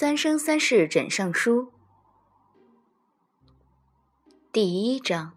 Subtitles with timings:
[0.00, 1.72] 三生三世枕上书，
[4.50, 5.32] 第一章。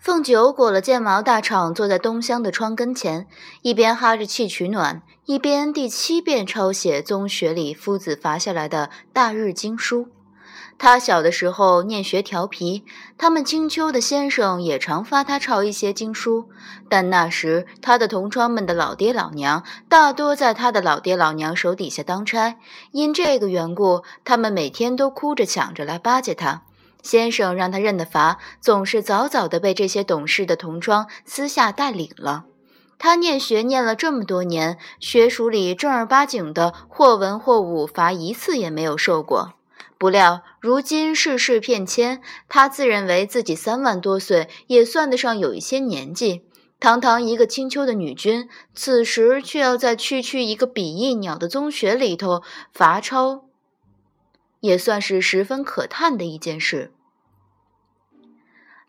[0.00, 3.28] 凤九裹了件毛大氅，坐在东厢的窗跟前，
[3.60, 10.08] 一边哈着气取暖，一边第七遍抄写宗学里夫子罚下来的大日经书。
[10.82, 12.84] 他小的时候念学调皮，
[13.16, 16.48] 他们青丘的先生也常发他抄一些经书，
[16.88, 22.56] 但那时他的同窗们的老爹老娘大多在他的老爹老娘手底下当差，
[22.90, 26.62] 因这个缘故，他们每天都哭着抢着来巴结他。
[27.00, 32.46] 先生让他认的罚，总是早早的被这些懂事的同窗私下带领了。
[32.98, 39.52] 他念学念了这么多年，学塾里正儿八经的或文或武罚一次也没有受过。
[40.02, 46.42] 不料如今世事变迁，他自认为自己三万多岁，也算得上有一些年纪。
[46.80, 53.44] 堂堂一个青丘的女君，此时却要在区区一个比翼鸟的宗学里头罚抄，
[54.58, 56.92] 也算是十分可叹的一件事。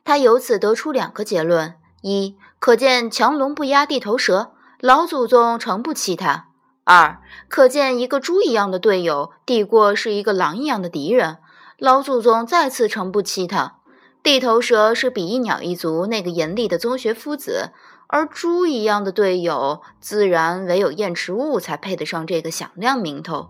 [0.04, 6.48] 他由此得出两个结论：一，可见强龙不压地头蛇，老祖宗诚不欺他。
[6.86, 11.38] 二，可见一个猪一样的队友抵过是一个狼一样的敌人。
[11.78, 13.78] 老祖宗再次诚不欺他。
[14.22, 17.72] 地头蛇是比翼鸟一族那个严厉的宗学夫子，
[18.08, 23.50] 而猪一样的队友，自然唯有燕池雾才配得上这个响亮名头。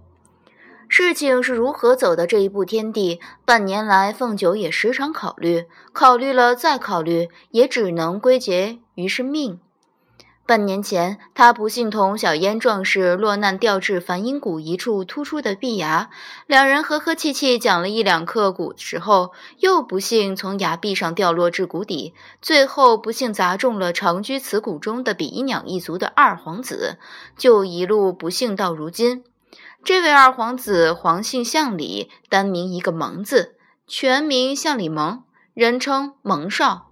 [0.87, 3.19] 事情是如何走到这一步天地？
[3.45, 9.59] 半年来，凤九也时常考虑，考虑了再考虑，也只能归结于是命。
[10.45, 16.09] 半年前，他不幸同小燕壮士落难，掉至梵音谷一处突出的壁崖。
[16.47, 26.97] 两人和和气气讲了一两课古时候，又不幸从崖壁上掉落至谷底，最后不幸砸中了长居此谷中的比翼鸟一族的二皇子，
[27.37, 29.23] 就一路不幸到如今。
[29.85, 33.55] 这位二皇子皇姓向李，单名一个蒙字，
[33.87, 35.23] 全名向李蒙，
[35.53, 36.89] 人称蒙少。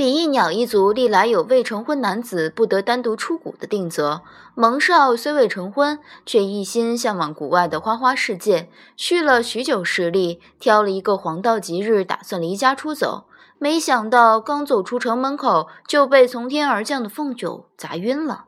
[0.00, 4.22] 比翼鸟一族历来有未成婚男子不得单独出谷的定则。
[4.54, 13.26] 蒙少虽未成婚，却一心向往谷外的花花世界，蓄了许久实力，挑了一个黄道吉日，打算离家出走。
[13.58, 18.46] 没想到刚走出城门口，就被从天而降的凤九砸晕了。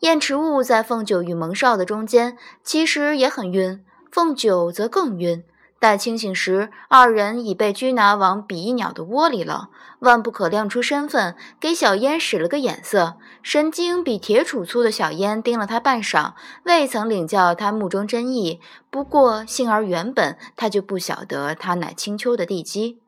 [0.00, 5.44] 燕池雾在凤九与蒙少的中间，其实也很晕，凤九则更晕。
[5.80, 9.70] 待清醒时，二人已被拘拿往比翼鸟的窝里了。
[10.00, 13.16] 万不可亮出身份，给小烟使了个眼色。
[13.42, 16.32] 神经比铁杵粗的小烟盯了他半晌，
[16.64, 18.60] 未曾领教他目中真意。
[18.90, 23.00] 不过幸而原本他就不晓得他乃青丘的地基。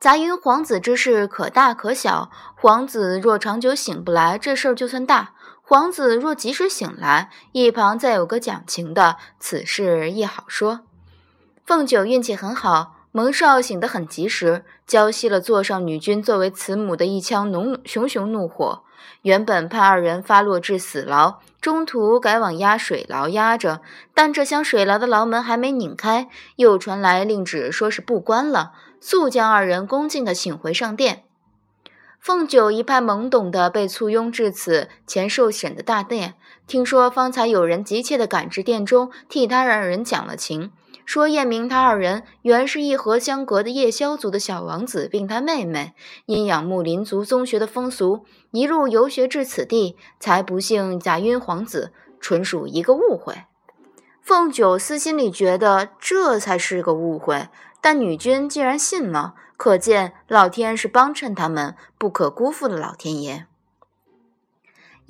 [0.00, 2.30] 杂云皇子之事可大可小。
[2.56, 10.80] 皇子若长久醒不来，这事儿就算大；皇子若及时醒来，一旁再有个讲情的，此事亦好说。
[11.64, 18.82] 凤九运气很好，蒙少醒得很及时，浇熄了座上女君作为慈母的一腔浓熊熊怒火。
[19.22, 23.80] 原本盼二人发落至死牢，中途改往压水牢压着，
[24.14, 31.24] 但这厢水牢的牢门还没拧开，又传来令旨，说是不关了，速将二人恭敬地请回上殿。
[32.18, 36.34] 凤九一派懵懂的被簇拥至此前受审的大殿，
[36.66, 40.70] 听说方才有人急切的赶至殿中，替他二人讲了情。
[41.10, 45.92] 说验明他二人原是一河相隔的夜宵族的小王子，并他妹妹
[46.26, 53.42] 因仰慕林族宗学的风俗，一路游学至此地，才不幸假晕皇子，纯属一个误会。
[54.22, 57.48] 凤九私心里觉得这才是个误会，
[57.80, 63.46] 但女君竟然信了，可见老天是帮衬他们，不可辜负了老天爷。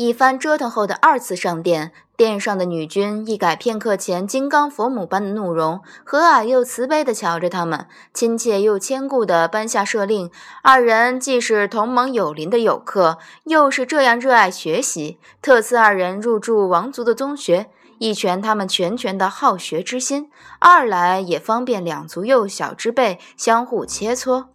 [0.00, 10.30] 一番折腾后的二次上殿，殿上的女君一改片刻前金刚佛母般的怒容，和蔼又慈悲地瞧着他们，亲切又谦顾地颁下赦令。
[10.62, 17.68] 二人既是同盟友邻的友客，又是这样热爱学习，特赐二人入住王族的宗学，
[17.98, 20.30] 一全他们全权的好学之心；
[20.60, 24.46] 二来也方便两族幼小之辈相互切磋。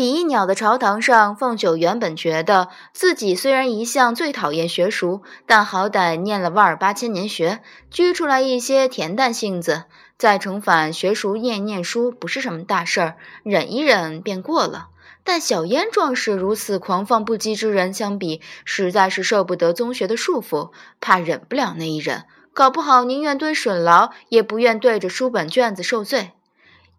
[0.00, 7.60] 比翼鸟的朝堂上，凤九原本觉得自己虽然一向最讨厌学术，但好歹念了万儿八千年学，
[7.90, 9.84] 拘出来一些恬淡性子，
[10.16, 14.88] 再重返学术念念书不是什么大事儿，忍一忍便过了。
[15.22, 20.70] 但小燕壮士如此狂放不羁之人相比，实在是受不得宗学的束缚，
[21.02, 22.24] 怕忍不了那一忍，
[22.54, 26.30] 搞不好宁愿蹲水牢，也不愿对着书本卷子受罪。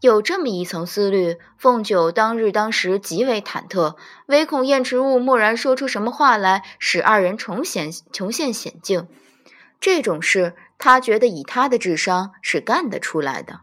[0.01, 3.95] 有这么一层思虑，凤九当日当时极为忐忑，
[4.25, 9.07] 唯恐燕池雾蓦然说出什么话来，使二人重险重陷险境。
[9.79, 13.61] 这种事，他觉得以他的智商是干得出来的。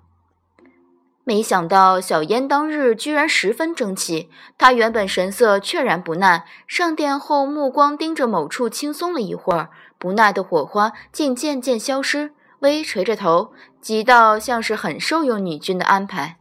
[1.25, 16.37] 没想到小燕当日居然十分争气，她原本神色确然不耐，上殿后目光盯着某处轻松了一会儿，不耐的火花竟渐渐消失，微垂着头，急到像是很受用女君的安排。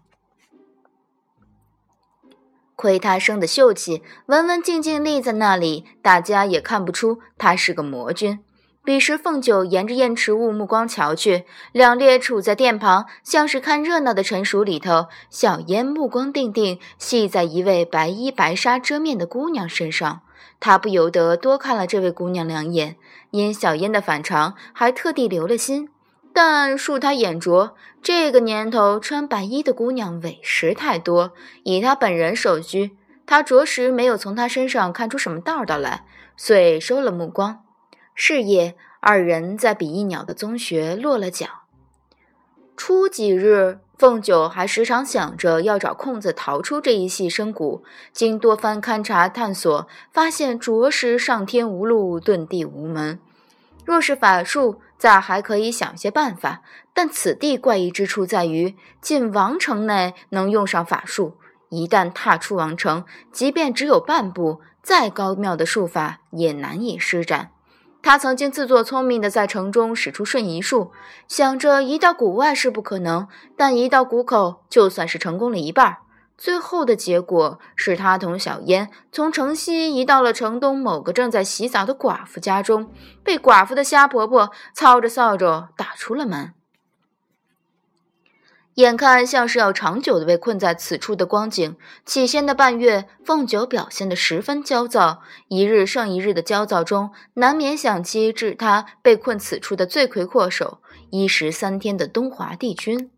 [2.76, 8.40] 亏她生的秀气，文文静静立在那里，大家也看不出她是个魔君。
[8.84, 11.44] 彼时，凤九沿着燕池雾目光瞧去，
[11.74, 15.08] 两列处在殿旁，像是看热闹的臣属里头。
[15.30, 20.22] 小烟目光定定，系在一位白衣白纱遮面的姑娘身上。
[20.60, 22.96] 他不由得多看了这位姑娘两眼，
[23.32, 25.90] 因小烟的反常，还特地留了心。
[26.40, 31.34] 但恕他眼拙，这个年头穿白衣的姑娘委实太多。
[31.64, 32.96] 以他本人手居，
[33.26, 36.06] 他着实没有从她身上看出什么道道来，
[36.36, 37.64] 遂收了目光。
[38.14, 41.48] 是夜，二人在比翼鸟的宗穴落了脚。
[42.76, 47.84] 初几日，凤九还时常想着要找空子逃出这一系深谷。
[48.14, 53.18] 经多番勘察探索，发现着实上天无路，遁地无门。
[53.84, 56.62] 若是法术，暂还可以想些办法。
[56.94, 61.38] 但此地怪异之处在于，进王城内能用上法术，
[61.70, 67.52] 一旦踏出王城，即便只有半步，再高妙的术法也难以施展。
[68.02, 70.92] 他曾经自作聪明地在城中使出瞬移术，
[71.28, 73.28] 想着移到谷外是不可能，
[73.58, 75.98] 但移到谷口就算是成功了一半。
[76.38, 82.94] 最后的结果是他同小烟从城西移到了城东某个正在洗澡的寡妇家中，
[83.24, 86.54] 被寡妇的瞎婆婆操着扫帚打出了门。
[88.76, 91.76] 眼看像是要长久的被困在此处的光景，
[92.06, 100.78] 起先的半月，凤九表现得十分焦躁，一日胜一日的焦躁中，难免想起致他被困此处的罪魁祸首——
[101.10, 103.10] 一时三天的东华帝君。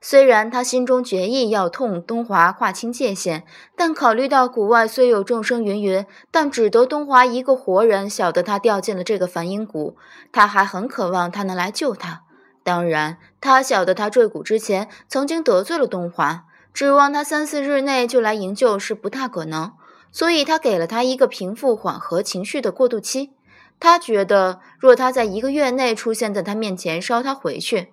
[0.00, 3.42] 虽然他心中决意要痛东华划清界限，
[3.76, 9.96] 但考虑到谷外虽有众生云云，但只得东华一个活人晓得他掉进了这个梵音谷，
[10.30, 12.22] 他还很渴望他能来救他。
[12.62, 19.72] 当然，他晓得他坠谷之前曾经得罪了东华，指望他三四日内就来营救是不大可能，
[20.12, 23.32] 所以他给了他一个平复缓和情绪的过渡期。
[23.80, 27.92] 他觉得，若他在一个月内出现在他面前捎他回去，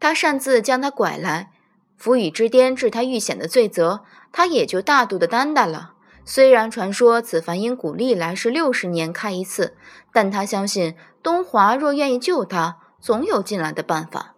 [0.00, 1.50] 他擅自将他拐来，
[1.96, 5.94] 伏雨之巅致他遇险的罪责，他也就大度的担待了。
[6.24, 9.76] 虽然传说此梵音谷历来是六十年开一次，
[10.12, 12.78] 但他相信东华若愿意救他。
[13.00, 14.34] 总有进来的办法，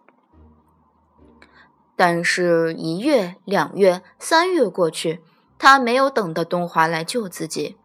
[1.95, 5.23] 但是，一月、两月、三月过去，
[5.57, 7.75] 他没有等到东华来救自己。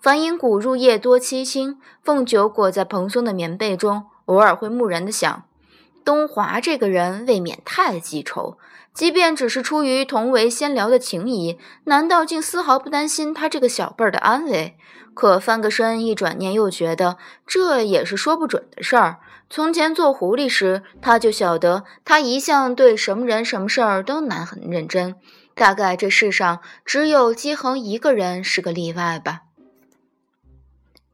[0.00, 5.44] 梵音谷入夜多凄清，凤九裹在蓬松的棉被中，偶尔会木然的想：
[6.08, 8.56] 东华这个人未免太记仇，
[8.94, 14.78] 即便只是出于同为仙僚的情谊，难道竟丝毫不担心他这个小辈儿的安危？
[15.12, 19.18] 可翻个身，一转念又觉得这也是说不准的事儿。
[19.50, 25.14] 从前做狐狸时，他就晓得他一向对什么人、什么事儿都难很认真。
[25.54, 29.42] 大概这世上只有姬恒一个人是个例外吧。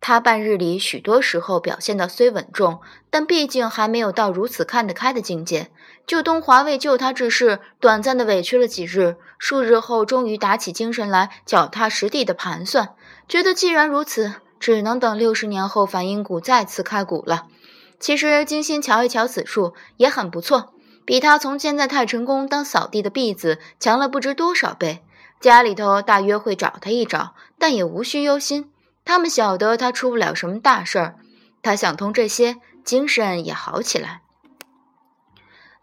[0.06, 5.70] 他半日里许多时候表现的虽稳重，但毕竟还没有到如此看得开的境界。
[6.06, 12.90] 就东华为救他之事，短暂的委屈了几日，数日后终于打起精神来，脚踏实地的盘算，
[13.26, 17.46] 觉得既然如此，只能等六十年后梵音谷再次开谷了。
[17.98, 20.74] 其实精心瞧一瞧此处也很不错，
[21.06, 25.02] 比他从前在太晨宫当扫地的婢子强了不知多少倍。
[25.40, 28.70] 家里头大约会找他一找，但也无需忧心，
[29.04, 31.16] 他们晓得他出不了什么大事儿。
[31.62, 34.22] 他想通这些，精神也好起来。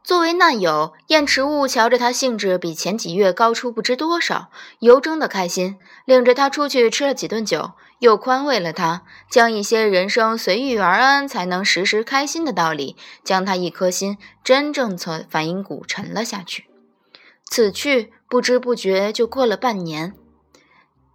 [0.03, 4.49] 作为难友，燕池雾瞧着他兴致比前几月高出不知多少，
[4.79, 16.65] 由衷的开心，领着他出去吃了几顿酒，又宽慰了他，将一些人生随遇而安才能时时开心的道理，将他一颗心真正从反音谷沉了下去。
[17.45, 20.15] 此去不知不觉就过了半年，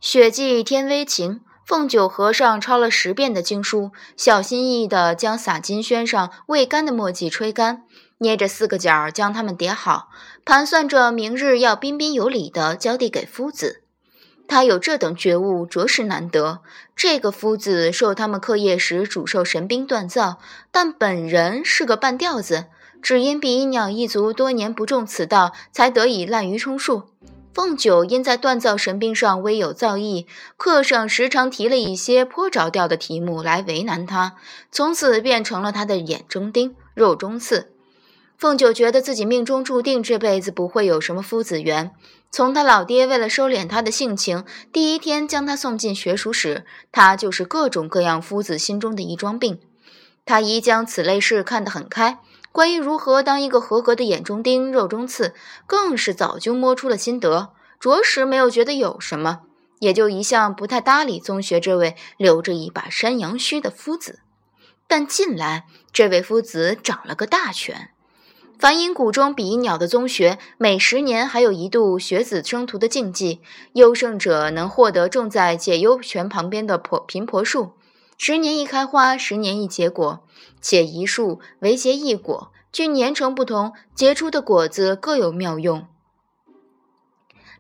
[0.01, 7.83] 雪霁天微晴，凤九和尚抄了十遍的经书，小心翼翼地将洒金宣上未干的墨迹吹干。
[8.19, 10.09] 捏着四个角将它们叠好，
[10.45, 13.83] 盘算着明日要彬彬有礼地交递给夫子。
[14.47, 16.61] 他有这等觉悟，着实难得。
[16.95, 20.39] 这个夫子受他们课业时主受神兵锻造，
[20.71, 22.67] 但本人是个半吊子，
[23.03, 27.09] 只因比翼鸟一族多年不种此道，才得以滥竽充数。
[27.57, 30.27] 凤九因在锻造神兵上微有造诣，
[30.59, 34.35] 课上时常提了一些颇着调的题目来为难他，
[34.71, 37.73] 从此便成了他的眼中钉、肉中刺。
[38.37, 41.93] 凤九觉得自己命中注定这辈子不会有什么夫子缘。
[42.31, 49.59] 从他老爹为了收敛他的性情，第一天将他送进学塾时，他就是各种各样夫子心中的一桩病。
[50.27, 52.19] 他已将此类事看得很开。
[52.57, 55.35] 关于如何当一个合格的眼中钉、肉中刺，
[55.67, 59.41] 更是早就摸出了心得，着实没有觉得有什么，
[59.81, 64.21] 也就一向不太搭理宗学这位留着一把山羊须的夫子。
[64.87, 67.91] 但近来，这位夫子长了个大权。
[68.59, 73.43] 梵音谷中比翼鸟的宗学，每十年还有一度学子生徒的竞技，
[73.75, 77.73] 优胜者能获得种在解忧泉旁边的婆频婆树。
[78.19, 80.25] 十年一开花，十年一结果，
[80.61, 85.87] 且一树为结一果，据年成不同，结出的果子各有妙用。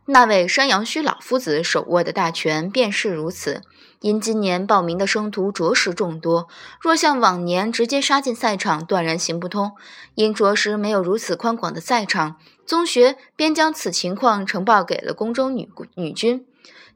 [0.07, 3.63] 那位山羊须老夫子手握的大权便是如此。
[4.01, 6.49] 因今年报名的生徒着实众多，
[6.81, 9.73] 若像往年直接杀进赛场，断然行不通。
[10.15, 12.37] 因着实没有如此宽广的赛场，
[12.67, 16.47] 宗学便将此情况呈报给了宫中女女君。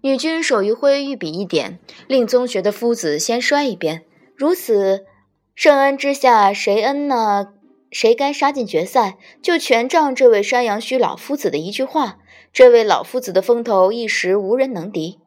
[0.03, 4.07] 女君手一挥，御笔一点，令宗学的夫子先摔一遍。
[4.35, 5.05] 如此，
[5.55, 7.49] 圣恩之下，谁恩呢？
[7.91, 12.17] 谁该杀进决赛，就全仗这位山羊须老夫子的一句话。
[12.51, 15.19] 这位老夫子的风头一时无人能敌。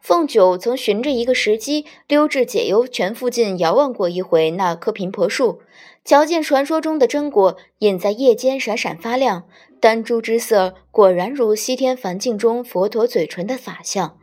[0.00, 5.60] 凤九曾寻着一个时机，溜至解忧泉附近遥望过一回那棵频婆树，
[6.06, 9.44] 瞧见传说中的真果隐在叶间闪闪发亮。
[9.80, 14.18] 丹珠之色，果然如西天梵境中佛陀嘴唇的法相。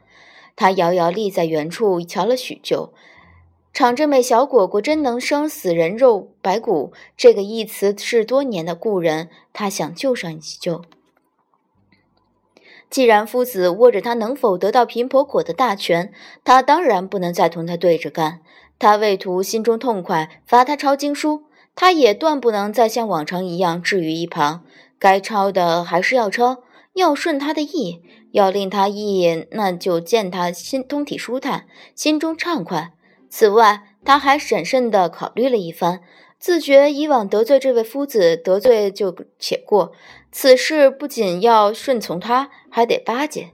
[0.55, 2.93] 他遥遥立在原处，瞧了许久。
[3.73, 6.93] 场这美小果果真能生死人肉白骨？
[7.15, 10.83] 这个一词是多年的故人，他想救上一救。
[12.89, 16.11] 既然夫子握着他能否得到频婆果的大权，
[16.43, 18.41] 他当然不能再同他对着干。
[18.79, 21.43] 他为图心中痛快，罚他抄经书，
[21.75, 24.63] 他也断不能再像往常一样置于一旁。
[24.99, 26.63] 该抄的还是要抄，
[26.93, 28.01] 要顺他的意，
[28.31, 32.93] 要令他意，那就见他心通体舒坦，心中畅快。
[33.29, 36.01] 此外，他还审慎地考虑了一番，
[36.39, 39.91] 自觉以往得罪这位夫子，得罪就且过，
[40.31, 43.51] 此事不仅要顺从他，还得巴结。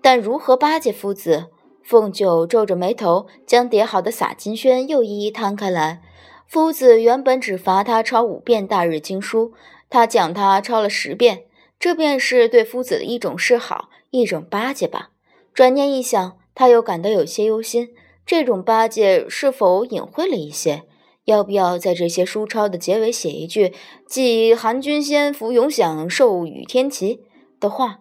[0.00, 1.46] 但如何巴结夫子？
[1.82, 6.00] 凤九皱着眉头，将叠好的洒金轩又一一摊开来。
[6.46, 9.52] 夫子原本只罚他抄五遍大日经书。
[9.92, 11.44] 他讲他抄了十遍，
[11.78, 15.10] 这便是对夫子的一种示好，一种巴结吧。
[15.52, 17.90] 转念一想，他又感到有些忧心，
[18.24, 20.84] 这种巴结是否隐晦了一些？
[21.26, 23.74] 要不要在这些书抄的结尾写一句
[24.08, 27.20] “即韩君仙福永享，寿与天齐”
[27.60, 27.98] 的话？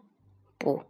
[0.57, 0.83] 不，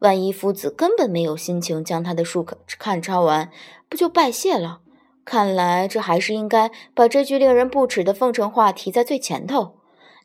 [0.00, 3.52] 万一夫子根本没有心情将他的书看抄完，
[3.88, 4.80] 不就拜谢了？
[5.24, 9.77] 看来这还是应该把这句令人不齿的奉承话提在最前头。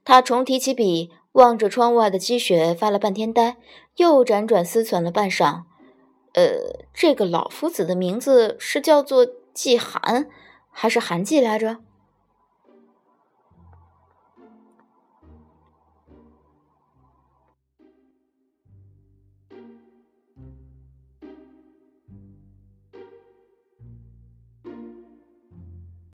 [0.06, 3.58] 他重提起笔，望着窗外的积雪，发了半天呆，
[3.96, 5.64] 又辗转思忖了半晌。
[6.34, 10.28] 呃，这个老夫子的名字是叫做季寒，
[10.72, 11.78] 还是寒季来着？